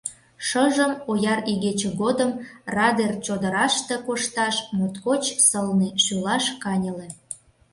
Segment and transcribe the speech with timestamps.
[0.47, 2.31] Шыжым, ояр игече годым,
[2.75, 7.07] радер чодыраште кошташ моткоч сылне, шӱлаш каньыле.